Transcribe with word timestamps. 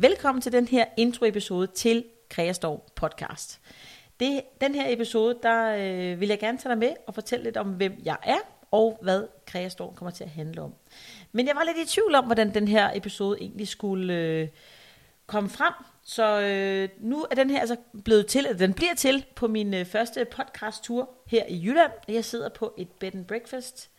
Velkommen 0.00 0.42
til 0.42 0.52
den 0.52 0.68
her 0.68 0.84
introepisode 0.96 1.66
til 1.66 2.04
Kreastor 2.30 2.84
podcast. 2.96 3.60
Det, 4.20 4.42
den 4.60 4.74
her 4.74 4.92
episode, 4.92 5.38
der 5.42 5.76
øh, 5.76 6.20
vil 6.20 6.28
jeg 6.28 6.38
gerne 6.38 6.58
tage 6.58 6.70
dig 6.70 6.78
med 6.78 6.92
og 7.06 7.14
fortælle 7.14 7.44
lidt 7.44 7.56
om, 7.56 7.66
hvem 7.66 7.92
jeg 8.04 8.16
er, 8.22 8.38
og 8.70 8.98
hvad 9.02 9.26
Kreastor 9.46 9.92
kommer 9.96 10.10
til 10.10 10.24
at 10.24 10.30
handle 10.30 10.62
om. 10.62 10.74
Men 11.32 11.46
jeg 11.46 11.56
var 11.56 11.64
lidt 11.64 11.88
i 11.88 11.94
tvivl 11.94 12.14
om, 12.14 12.24
hvordan 12.24 12.54
den 12.54 12.68
her 12.68 12.90
episode 12.94 13.38
egentlig 13.40 13.68
skulle 13.68 14.14
øh, 14.14 14.48
komme 15.26 15.48
frem. 15.48 15.72
Så 16.04 16.40
øh, 16.40 16.88
nu 17.00 17.26
er 17.30 17.34
den 17.34 17.50
her 17.50 17.60
altså 17.60 17.76
blevet 18.04 18.26
til, 18.26 18.46
eller 18.46 18.58
den 18.58 18.74
bliver 18.74 18.94
til 18.94 19.24
på 19.34 19.48
min 19.48 19.74
øh, 19.74 19.86
første 19.86 20.24
podcast-tur 20.24 21.10
her 21.26 21.44
i 21.48 21.66
Jylland. 21.66 21.92
Jeg 22.08 22.24
sidder 22.24 22.48
på 22.48 22.74
et 22.78 22.88
bed 22.90 23.14
and 23.14 23.24
breakfast 23.24 23.90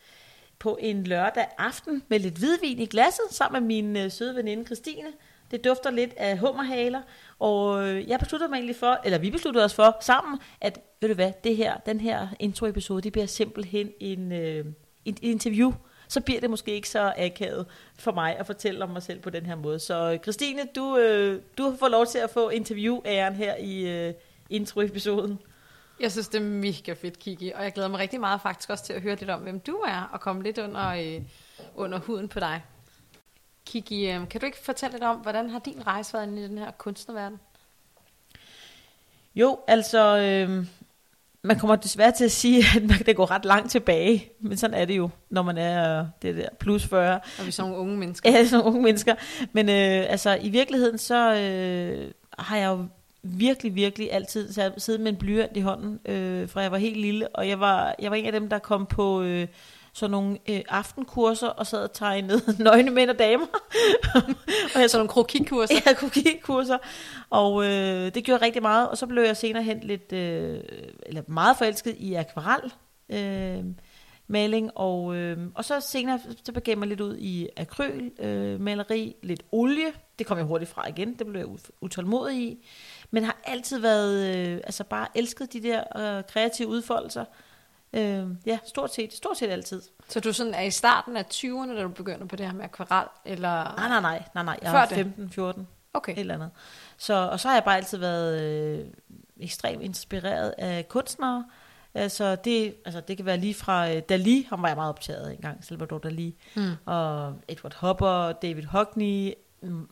på 0.59 0.77
en 0.81 1.03
lørdag 1.03 1.47
aften 1.57 2.03
med 2.07 2.19
lidt 2.19 2.37
hvidvin 2.37 2.79
i 2.79 2.85
glasset, 2.85 3.25
sammen 3.29 3.61
med 3.63 3.67
min 3.67 3.97
øh, 3.97 4.11
søde 4.11 4.35
veninde 4.35 4.65
Christine. 4.65 5.07
Det 5.51 5.63
dufter 5.63 5.91
lidt 5.91 6.13
af 6.17 6.37
hummerhaler, 6.37 7.01
og 7.39 7.87
øh, 7.87 8.09
jeg 8.09 8.19
besluttede 8.19 8.49
mig 8.49 8.55
egentlig 8.55 8.75
for, 8.75 8.99
eller 9.03 9.17
vi 9.17 9.31
besluttede 9.31 9.65
os 9.65 9.73
for 9.73 9.97
sammen, 10.01 10.39
at 10.61 10.79
ved 11.01 11.09
du 11.09 11.15
hvad, 11.15 11.31
det 11.43 11.55
her, 11.55 11.77
den 11.77 11.99
her 11.99 12.27
intro-episode, 12.39 13.01
det 13.01 13.11
bliver 13.11 13.25
simpelthen 13.25 13.91
en, 13.99 14.31
øh, 14.31 14.65
en 15.05 15.17
interview. 15.21 15.73
Så 16.07 16.21
bliver 16.21 16.39
det 16.41 16.49
måske 16.49 16.71
ikke 16.71 16.89
så 16.89 17.13
akavet 17.17 17.65
for 17.99 18.11
mig 18.11 18.37
at 18.37 18.45
fortælle 18.45 18.83
om 18.83 18.89
mig 18.89 19.03
selv 19.03 19.19
på 19.19 19.29
den 19.29 19.45
her 19.45 19.55
måde. 19.55 19.79
Så 19.79 20.11
øh, 20.11 20.19
Christine, 20.19 20.61
du, 20.75 20.97
øh, 20.97 21.41
du 21.57 21.75
får 21.79 21.87
lov 21.87 22.05
til 22.05 22.19
at 22.19 22.29
få 22.29 22.49
interview-æren 22.49 23.35
her 23.35 23.55
i 23.55 23.87
øh, 23.87 24.13
intro-episoden. 24.49 25.39
Jeg 25.99 26.11
synes, 26.11 26.27
det 26.27 26.41
er 26.41 26.45
mega 26.45 26.93
fedt, 26.93 27.19
Kiki, 27.19 27.51
og 27.55 27.63
jeg 27.63 27.73
glæder 27.73 27.89
mig 27.89 27.99
rigtig 27.99 28.19
meget 28.19 28.41
faktisk 28.41 28.69
også 28.69 28.83
til 28.83 28.93
at 28.93 29.01
høre 29.01 29.15
lidt 29.15 29.29
om, 29.29 29.41
hvem 29.41 29.59
du 29.59 29.75
er, 29.75 30.09
og 30.13 30.21
komme 30.21 30.43
lidt 30.43 30.57
under, 30.57 30.87
øh, 30.89 31.21
under 31.75 31.99
huden 31.99 32.27
på 32.27 32.39
dig. 32.39 32.61
Kiki, 33.69 34.11
øh, 34.11 34.29
kan 34.29 34.41
du 34.41 34.45
ikke 34.45 34.57
fortælle 34.63 34.93
lidt 34.93 35.03
om, 35.03 35.17
hvordan 35.17 35.49
har 35.49 35.59
din 35.59 35.87
rejse 35.87 36.13
været 36.13 36.37
i 36.37 36.43
den 36.43 36.57
her 36.57 36.71
kunstnerverden? 36.71 37.39
Jo, 39.35 39.59
altså, 39.67 40.17
øh, 40.17 40.65
man 41.41 41.59
kommer 41.59 41.75
desværre 41.75 42.11
til 42.11 42.25
at 42.25 42.31
sige, 42.31 42.63
at 42.75 42.83
man, 42.83 42.99
det 43.05 43.15
går 43.15 43.31
ret 43.31 43.45
langt 43.45 43.71
tilbage, 43.71 44.31
men 44.39 44.57
sådan 44.57 44.73
er 44.73 44.85
det 44.85 44.97
jo, 44.97 45.09
når 45.29 45.41
man 45.41 45.57
er 45.57 46.07
det 46.21 46.35
der 46.35 46.49
plus 46.59 46.85
40. 46.87 47.15
Og 47.15 47.21
vi 47.43 47.47
er 47.47 47.51
sådan 47.51 47.75
unge 47.75 47.97
mennesker. 47.97 48.31
Ja, 48.31 48.45
sådan 48.45 48.65
unge 48.65 48.81
mennesker. 48.81 49.15
Men 49.53 49.69
øh, 49.69 50.11
altså, 50.11 50.37
i 50.41 50.49
virkeligheden, 50.49 50.97
så 50.97 51.35
øh, 51.35 52.11
har 52.39 52.57
jeg 52.57 52.67
jo 52.67 52.85
virkelig, 53.23 53.75
virkelig 53.75 54.13
altid 54.13 54.53
siddet 54.77 55.01
med 55.01 55.11
en 55.11 55.17
blyant 55.17 55.57
i 55.57 55.61
hånden, 55.61 55.99
øh, 56.05 56.49
fra 56.49 56.61
jeg 56.61 56.71
var 56.71 56.77
helt 56.77 56.97
lille, 56.97 57.27
og 57.27 57.47
jeg 57.47 57.59
var, 57.59 57.95
jeg 57.99 58.11
var 58.11 58.17
en 58.17 58.25
af 58.25 58.31
dem, 58.31 58.49
der 58.49 58.59
kom 58.59 58.85
på... 58.85 59.21
Øh, 59.21 59.47
sådan 59.93 60.11
nogle 60.11 60.37
øh, 60.49 60.61
aftenkurser, 60.69 61.47
og 61.47 61.67
sad 61.67 61.83
og 61.83 61.93
tegnede 61.93 62.41
nøgne 62.63 62.91
mænd 62.91 63.09
og 63.09 63.19
damer. 63.19 63.45
og 64.75 64.81
jeg 64.81 64.89
sådan 64.89 64.99
nogle 64.99 65.09
krokikurser. 65.09 65.75
Ja, 65.85 65.93
krokikurser. 65.93 66.77
Og 67.29 67.65
øh, 67.65 68.13
det 68.13 68.23
gjorde 68.23 68.45
rigtig 68.45 68.61
meget, 68.61 68.89
og 68.89 68.97
så 68.97 69.07
blev 69.07 69.23
jeg 69.23 69.37
senere 69.37 69.63
hen 69.63 69.79
lidt, 69.79 70.13
øh, 70.13 70.59
eller 71.05 71.21
meget 71.27 71.57
forelsket 71.57 71.95
i 71.97 72.13
akvarel. 72.13 72.73
Øh, 73.09 73.65
maling, 74.27 74.71
og, 74.75 75.15
øh, 75.15 75.37
og 75.55 75.65
så 75.65 75.79
senere 75.79 76.19
så 76.43 76.51
begav 76.51 76.77
mig 76.77 76.87
lidt 76.87 77.01
ud 77.01 77.17
i 77.17 77.47
akryl, 77.57 78.09
øh, 78.19 78.61
maleri, 78.61 79.15
lidt 79.23 79.43
olie, 79.51 79.91
det 80.19 80.27
kom 80.27 80.37
jeg 80.37 80.45
hurtigt 80.45 80.71
fra 80.71 80.89
igen, 80.89 81.13
det 81.13 81.27
blev 81.27 81.39
jeg 81.39 81.47
utålmodig 81.81 82.37
i, 82.37 82.65
men 83.11 83.23
har 83.23 83.37
altid 83.43 83.79
været, 83.79 84.37
øh, 84.37 84.55
altså 84.63 84.83
bare 84.83 85.07
elsket 85.15 85.53
de 85.53 85.63
der 85.63 85.83
øh, 85.97 86.23
kreative 86.23 86.67
udfoldelser, 86.67 87.21
Øh, 87.21 87.48
ja, 88.45 88.59
stort 88.65 88.93
set, 88.93 89.13
stort 89.13 89.37
set 89.37 89.49
altid. 89.49 89.81
Så 90.07 90.19
du 90.19 90.33
sådan 90.33 90.53
er 90.53 90.61
i 90.61 90.71
starten 90.71 91.17
af 91.17 91.25
20'erne, 91.33 91.75
da 91.75 91.83
du 91.83 91.89
begynder 91.89 92.25
på 92.25 92.35
det 92.35 92.45
her 92.45 92.53
med 92.53 92.63
akvarel? 92.63 93.07
Eller? 93.25 93.63
Nej, 93.63 93.87
nej, 93.87 94.01
nej, 94.01 94.23
nej, 94.35 94.43
nej. 94.43 94.59
jeg 94.61 94.83
er 94.83 94.95
15, 94.95 95.29
14, 95.29 95.67
okay. 95.93 96.13
et 96.13 96.19
eller 96.19 96.33
andet. 96.33 96.51
Så, 96.97 97.13
og 97.13 97.39
så 97.39 97.47
har 97.47 97.55
jeg 97.55 97.63
bare 97.63 97.77
altid 97.77 97.97
været 97.97 98.41
øh, 98.41 98.85
ekstremt 99.37 99.83
inspireret 99.83 100.53
af 100.57 100.89
kunstnere. 100.89 101.45
Altså 101.93 102.35
det, 102.35 102.75
altså 102.85 103.01
det 103.07 103.17
kan 103.17 103.25
være 103.25 103.37
lige 103.37 103.53
fra 103.53 103.91
øh, 103.91 104.01
Dali, 104.09 104.47
ham 104.49 104.61
var 104.61 104.67
jeg 104.67 104.77
meget 104.77 104.89
optaget 104.89 105.27
af 105.27 105.31
engang, 105.31 105.65
Salvador 105.65 105.97
Dali, 105.97 106.35
mm. 106.55 106.71
og 106.85 107.33
Edward 107.47 107.75
Hopper, 107.75 108.31
David 108.31 108.63
Hockney, 108.63 109.33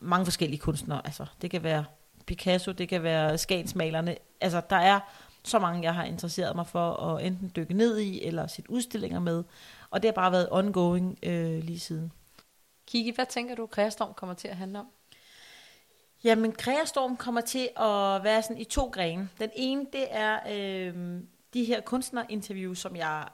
mange 0.00 0.26
forskellige 0.26 0.60
kunstnere. 0.60 1.00
Altså 1.04 1.26
det 1.42 1.50
kan 1.50 1.62
være 1.62 1.84
Picasso, 2.26 2.72
det 2.72 2.88
kan 2.88 3.02
være 3.02 3.38
Skansmalerne. 3.38 4.16
Altså 4.40 4.60
der 4.70 4.76
er 4.76 5.00
så 5.44 5.58
mange, 5.58 5.82
jeg 5.82 5.94
har 5.94 6.04
interesseret 6.04 6.56
mig 6.56 6.66
for 6.66 6.92
at 6.92 7.26
enten 7.26 7.52
dykke 7.56 7.74
ned 7.74 7.98
i, 7.98 8.24
eller 8.24 8.46
sætte 8.46 8.70
udstillinger 8.70 9.20
med. 9.20 9.44
Og 9.90 10.02
det 10.02 10.08
har 10.08 10.12
bare 10.12 10.32
været 10.32 10.48
ongoing 10.50 11.18
øh, 11.22 11.64
lige 11.64 11.78
siden. 11.78 12.12
Kiki, 12.86 13.10
hvad 13.14 13.26
tænker 13.26 13.54
du, 13.54 13.66
Kreastorm 13.66 14.14
kommer 14.14 14.34
til 14.34 14.48
at 14.48 14.56
handle 14.56 14.78
om? 14.78 14.86
Jamen, 16.24 16.52
Kreastorm 16.52 17.16
kommer 17.16 17.40
til 17.40 17.68
at 17.76 18.24
være 18.24 18.42
sådan 18.42 18.58
i 18.58 18.64
to 18.64 18.84
grene. 18.84 19.28
Den 19.40 19.50
ene, 19.56 19.86
det 19.92 20.06
er 20.10 20.38
øh, 20.50 21.20
de 21.54 21.64
her 21.64 21.80
kunstnerinterviews, 21.80 22.78
som 22.78 22.96
jeg 22.96 23.28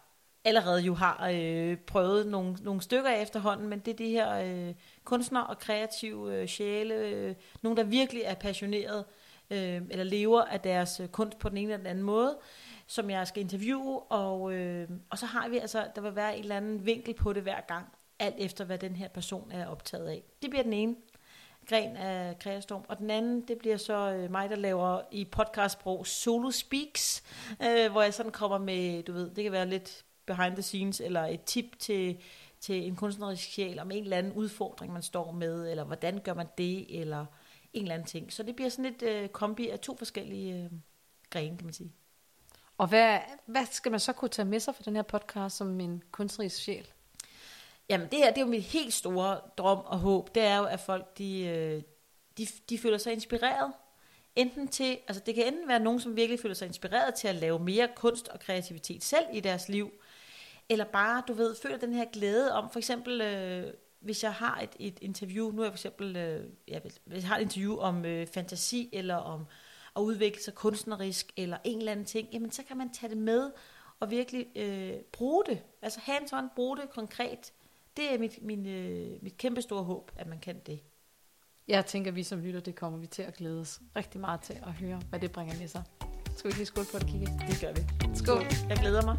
allerede 0.45 0.81
jo 0.81 0.95
har 0.95 1.31
øh, 1.33 1.77
prøvet 1.77 2.27
nogle, 2.27 2.57
nogle 2.63 2.83
stykker 2.83 3.11
af 3.11 3.23
efterhånden, 3.23 3.69
men 3.69 3.79
det 3.79 3.93
er 3.93 3.97
de 3.97 4.09
her 4.09 4.33
øh, 4.35 4.75
kunstnere 5.05 5.47
og 5.47 5.59
kreative 5.59 6.35
øh, 6.35 6.49
sjæle, 6.49 6.95
øh, 6.95 7.35
nogen 7.63 7.77
der 7.77 7.85
virkelig 7.85 8.23
er 8.23 8.35
passioneret 8.35 9.05
øh, 9.51 9.83
eller 9.91 10.05
lever 10.05 10.43
af 10.43 10.61
deres 10.61 11.01
øh, 11.01 11.09
kunst 11.09 11.39
på 11.39 11.49
den 11.49 11.57
ene 11.57 11.73
eller 11.73 11.77
den 11.77 11.87
anden 11.87 12.05
måde, 12.05 12.39
som 12.87 13.11
jeg 13.11 13.27
skal 13.27 13.43
interviewe, 13.43 14.01
og, 14.01 14.53
øh, 14.53 14.89
og 15.11 15.19
så 15.19 15.27
har 15.27 15.49
vi 15.49 15.59
altså, 15.59 15.87
der 15.95 16.01
vil 16.01 16.17
være 16.17 16.37
en 16.37 16.43
eller 16.43 16.57
anden 16.57 16.87
vinkel 16.87 17.15
på 17.15 17.33
det 17.33 17.43
hver 17.43 17.61
gang, 17.69 17.87
alt 18.19 18.35
efter 18.39 18.65
hvad 18.65 18.79
den 18.79 18.97
her 18.97 19.09
person 19.09 19.53
er 19.53 19.67
optaget 19.67 20.09
af. 20.09 20.23
Det 20.43 20.51
bliver 20.51 20.63
den 20.63 20.73
ene 20.73 20.97
gren 21.69 21.97
af 21.97 22.39
Kreastorm, 22.39 22.85
og 22.89 22.99
den 22.99 23.11
anden, 23.11 23.41
det 23.41 23.59
bliver 23.59 23.77
så 23.77 24.13
øh, 24.13 24.31
mig, 24.31 24.51
der 24.51 24.57
laver 24.57 25.01
i 25.11 25.25
podcastsprog 25.25 26.07
solo 26.07 26.51
speaks, 26.51 27.23
øh, 27.63 27.93
hvor 27.93 28.03
jeg 28.03 28.15
sådan 28.15 28.33
kommer 28.33 28.59
med, 28.59 29.03
du 29.03 29.13
ved, 29.13 29.31
det 29.31 29.45
kan 29.45 29.53
være 29.53 29.69
lidt 29.69 30.05
behind 30.27 30.55
the 30.55 30.63
scenes, 30.63 31.01
eller 31.01 31.25
et 31.25 31.45
tip 31.45 31.79
til, 31.79 32.19
til 32.61 32.87
en 32.87 32.97
kunstnerisk 32.97 33.43
sjæl 33.43 33.79
om 33.79 33.91
en 33.91 34.03
eller 34.03 34.17
anden 34.17 34.33
udfordring, 34.33 34.93
man 34.93 35.03
står 35.03 35.33
med, 35.33 35.71
eller 35.71 35.85
hvordan 35.85 36.19
gør 36.19 36.35
man 36.35 36.47
det, 36.59 37.01
eller 37.01 37.27
en 37.75 37.83
eller 37.83 37.95
anden 37.95 38.09
ting. 38.09 38.33
Så 38.33 38.43
det 38.43 38.57
bliver 38.57 38.69
sådan 38.69 38.85
et 38.85 39.03
øh, 39.03 39.29
kombi 39.29 39.69
af 39.69 39.81
to 39.81 39.97
forskellige 39.97 40.55
øh, 40.55 40.71
grene, 41.31 41.57
kan 41.57 41.67
man 41.67 41.75
sige. 41.75 41.93
Og 42.79 42.87
hvad, 42.87 43.19
hvad 43.47 43.67
skal 43.71 43.91
man 43.91 44.01
så 44.01 44.13
kunne 44.13 44.29
tage 44.29 44.47
med 44.47 44.61
sig 44.61 44.75
for 44.75 44.83
den 44.83 44.97
her 44.97 45.03
podcast 45.03 45.57
som 45.57 45.81
en 45.81 46.03
kunstnerisk 46.11 46.57
sjæl? 46.57 46.89
Jamen 47.89 48.09
det 48.11 48.19
her, 48.19 48.31
det 48.31 48.39
er 48.39 48.45
jo 48.45 48.51
mit 48.51 48.63
helt 48.63 48.95
store 48.95 49.41
drøm 49.59 49.79
og 49.79 49.99
håb, 49.99 50.35
det 50.35 50.43
er 50.43 50.57
jo, 50.57 50.65
at 50.65 50.81
folk 50.81 51.19
de, 51.19 51.41
øh, 51.41 51.83
de, 52.39 52.47
de 52.69 52.79
føler 52.79 52.99
sig 52.99 53.13
inspireret. 53.13 53.73
Enten 54.37 54.69
til, 54.69 54.99
altså 55.09 55.23
det 55.27 55.35
kan 55.35 55.47
enten 55.47 55.69
være 55.69 55.81
nogen, 55.81 56.01
som 56.01 56.17
virkelig 56.17 56.41
føler 56.41 56.55
sig 56.55 56.67
inspireret 56.67 57.15
til 57.15 57.29
at 57.29 57.35
lave 57.35 57.59
mere 57.59 57.89
kunst 57.97 58.29
og 58.29 58.41
kreativitet 58.41 59.05
selv 59.05 59.25
i 59.33 59.41
deres 59.41 59.69
liv, 59.69 59.93
eller 60.69 60.85
bare, 60.85 61.23
du 61.29 61.33
ved, 61.33 61.57
føler 61.63 61.77
den 61.77 61.93
her 61.93 62.05
glæde 62.13 62.53
om, 62.53 62.71
for 62.71 62.79
eksempel, 62.79 63.21
øh, 63.21 63.73
hvis 64.05 64.23
jeg 64.23 64.33
har 64.33 64.61
et, 64.61 64.77
et 64.79 64.99
interview, 65.03 65.51
nu 65.51 65.63
er 65.63 65.65
jeg 65.65 65.73
for 65.73 65.77
eksempel, 65.77 66.17
øh, 66.17 66.47
ja, 66.69 66.81
hvis 67.05 67.23
jeg 67.23 67.29
har 67.29 67.37
et 67.37 67.43
interview 67.43 67.77
om 67.77 68.05
øh, 68.05 68.27
fantasi, 68.27 68.91
eller 68.93 69.15
om 69.15 69.47
at 69.97 70.01
udvikle 70.01 70.43
sig 70.43 70.55
kunstnerisk, 70.55 71.33
eller 71.37 71.57
en 71.65 71.79
eller 71.79 71.93
anden 71.93 72.07
ting, 72.07 72.29
jamen 72.33 72.51
så 72.51 72.63
kan 72.63 72.77
man 72.77 72.93
tage 72.93 73.11
det 73.11 73.19
med, 73.19 73.51
og 74.01 74.11
virkelig 74.11 74.47
øh, 74.57 74.93
bruge 75.13 75.45
det. 75.47 75.63
Altså 75.83 76.01
hands 76.03 76.33
on, 76.33 76.49
bruge 76.57 76.77
det 76.77 76.91
konkret. 76.91 77.53
Det 77.97 78.15
er 78.15 78.19
mit, 78.19 78.43
min, 78.43 78.67
øh, 78.67 79.23
mit 79.23 79.37
kæmpe 79.37 79.63
store 79.63 79.83
håb, 79.83 80.11
at 80.17 80.27
man 80.27 80.39
kan 80.39 80.59
det. 80.67 80.81
Jeg 81.69 81.87
tænker, 81.87 82.11
at 82.11 82.17
vi 82.17 82.23
som 82.23 82.41
lytter, 82.41 82.61
det 82.61 82.75
kommer 82.75 82.99
vi 82.99 83.07
til 83.07 83.23
at 83.23 83.35
glæde 83.35 83.61
os 83.61 83.81
rigtig 83.97 84.21
meget 84.21 84.41
til 84.41 84.53
at 84.67 84.73
høre, 84.73 85.01
hvad 85.09 85.21
det 85.21 85.33
bringer 85.33 85.59
med 85.59 85.69
sig. 85.69 85.83
Skal 86.37 86.51
vi 86.51 86.57
lige 86.57 86.67
skåle 86.67 86.87
på 86.93 86.99
det, 86.99 87.07
Kiki? 87.07 87.25
Det 87.25 87.61
gør 87.61 87.73
vi. 87.73 88.17
Skål. 88.17 88.43
Jeg 88.69 88.77
glæder 88.77 89.05
mig. 89.05 89.19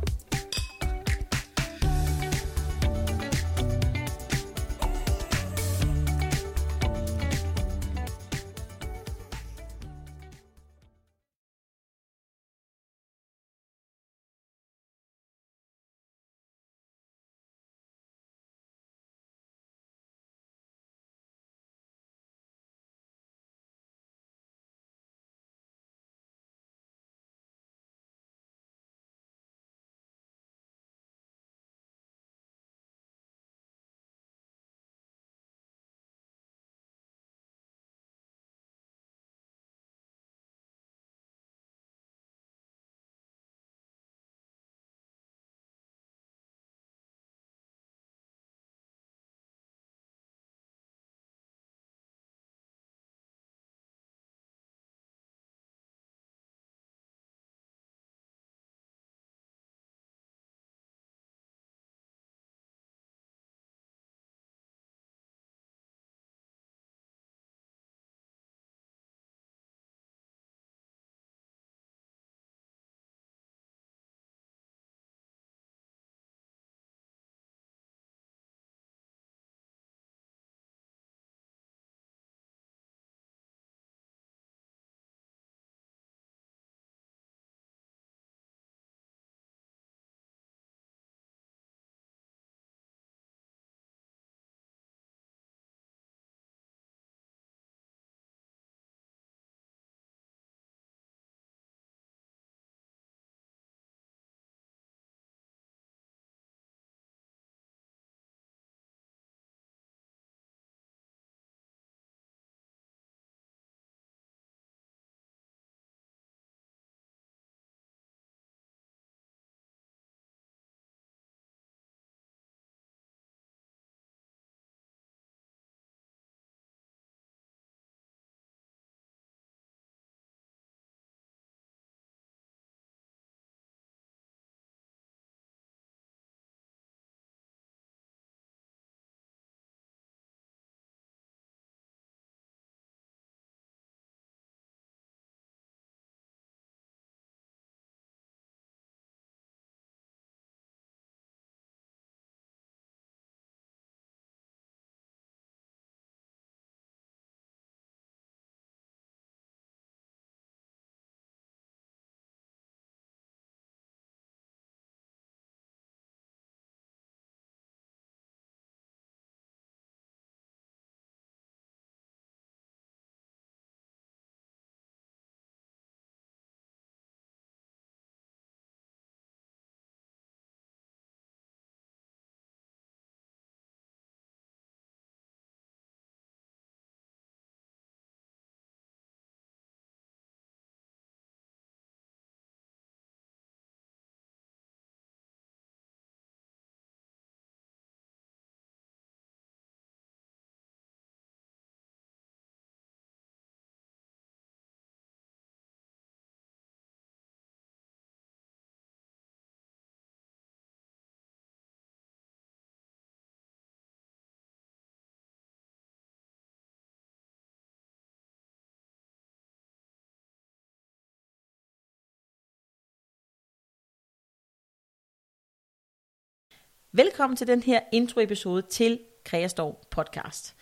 Velkommen 226.98 227.38
til 227.38 227.48
den 227.48 227.64
her 227.64 227.80
intro-episode 227.92 228.62
til 228.62 229.00
Kreastorm 229.26 229.76
podcast. 229.92 230.56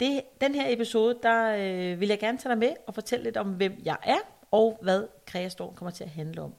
Det, 0.00 0.22
den 0.40 0.54
her 0.54 0.72
episode, 0.72 1.18
der 1.22 1.56
øh, 1.56 2.00
vil 2.00 2.08
jeg 2.08 2.18
gerne 2.18 2.38
tage 2.38 2.50
dig 2.50 2.58
med 2.58 2.72
og 2.86 2.94
fortælle 2.94 3.24
lidt 3.24 3.36
om, 3.36 3.48
hvem 3.48 3.82
jeg 3.84 3.96
er, 4.02 4.18
og 4.50 4.78
hvad 4.82 5.06
Kreastorm 5.26 5.74
kommer 5.74 5.90
til 5.90 6.04
at 6.04 6.10
handle 6.10 6.42
om. 6.42 6.54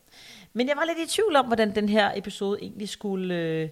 Men 0.54 0.68
jeg 0.68 0.78
var 0.78 0.86
lidt 0.86 1.10
i 1.10 1.16
tvivl 1.16 1.36
om, 1.36 1.46
hvordan 1.46 1.75
den 1.75 1.90
her 1.90 2.12
episode 2.16 2.60
egentlig 2.62 2.90
skulle 2.90 3.36
øh, 3.36 3.70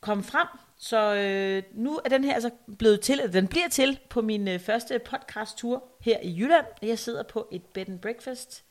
komme 0.00 0.24
frem. 0.24 0.46
Så 0.76 1.14
øh, 1.14 1.62
nu 1.72 2.00
er 2.04 2.08
den 2.08 2.24
her 2.24 2.34
altså 2.34 2.50
blevet 2.78 3.00
til, 3.00 3.20
eller 3.20 3.32
den 3.32 3.48
bliver 3.48 3.68
til 3.68 4.00
på 4.08 4.22
min 4.22 4.48
øh, 4.48 4.60
første 4.60 4.98
podcast-tur 4.98 5.84
her 6.00 6.18
i 6.22 6.40
Jylland. 6.40 6.66
Jeg 6.82 6.98
sidder 6.98 7.22
på 7.22 7.48
et 7.52 7.62
bed 7.64 7.88
and 7.88 7.98
breakfast 7.98 8.64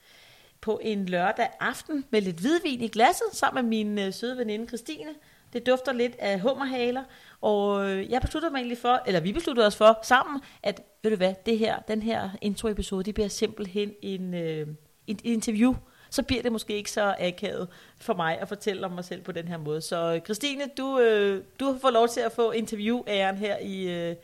på 0.62 0.79
en 0.83 1.05
lørdag 1.05 1.50
aften 1.60 2.05
med 2.10 2.22
lidt 2.22 2.39
hvidvin 2.39 2.81
i 2.81 2.88
glasset, 2.88 3.27
sammen 3.31 3.65
med 3.65 3.69
min 3.69 4.00
øh, 4.00 4.13
søde 4.13 4.38
veninde 4.38 4.67
Christine. 4.67 5.10
Det 5.53 5.65
dufter 5.67 5.93
lidt 5.93 6.15
af 6.19 6.39
hummerhaler, 6.39 7.03
og 7.41 7.89
øh, 7.89 8.12
jeg 8.12 8.22
besluttede 8.22 8.51
mig 8.51 8.57
egentlig 8.57 8.77
for, 8.77 9.01
eller 9.07 9.19
vi 9.19 9.33
besluttede 9.33 9.67
os 9.67 9.75
for 9.75 10.00
sammen, 10.03 10.41
at 10.63 10.81
ved 11.03 11.12
du 11.12 11.17
hvad, 11.17 11.33
det 11.45 11.57
her, 11.57 11.79
den 11.79 12.01
her 12.01 12.29
introepisode, 12.41 13.03
det 13.03 13.13
bliver 13.13 13.27
simpelthen 13.27 13.93
en, 14.01 14.33
øh, 14.33 14.67
en 15.07 15.19
interview. 15.24 15.75
Så 16.10 16.24
bliver 16.24 16.41
det 16.41 16.51
måske 16.51 16.74
ikke 16.74 16.91
så 16.91 17.15
akavet 17.19 17.67
for 18.01 18.13
mig 18.13 18.39
at 18.39 18.48
fortælle 18.48 18.86
om 18.86 18.91
mig 18.91 19.05
selv 19.05 19.22
på 19.22 19.31
den 19.31 19.48
her 19.48 19.57
måde. 19.57 19.81
Så 19.81 20.13
øh, 20.15 20.22
Christine, 20.22 20.63
du, 20.77 21.00
øh, 21.00 21.43
du 21.60 21.77
får 21.81 21.89
lov 21.89 22.07
til 22.07 22.22
at 22.22 22.31
få 22.31 22.51
interview-æren 22.51 23.38
her 23.38 23.57
i 23.57 23.89
øh. 23.89 24.15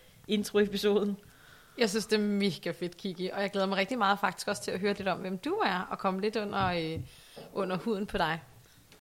Jeg 1.78 1.90
synes, 1.90 2.06
det 2.06 2.16
er 2.16 2.24
mega 2.24 2.72
fedt, 2.72 2.98
Kiki, 2.98 3.30
og 3.34 3.42
jeg 3.42 3.52
glæder 3.52 3.68
mig 3.68 3.78
rigtig 3.78 3.98
meget 3.98 4.20
faktisk 4.20 4.48
også 4.48 4.62
til 4.62 4.72
at 4.72 4.80
høre 4.80 4.94
lidt 4.94 5.08
om, 5.08 5.20
hvem 5.20 5.38
du 5.38 5.54
er, 5.54 5.88
og 5.92 6.00
komme 6.00 6.22
lidt 6.22 6.36
under, 6.36 6.66
øh, 6.66 7.00
under 7.54 7.78
huden 7.78 8.06
på 8.06 8.18
dig. 8.18 8.40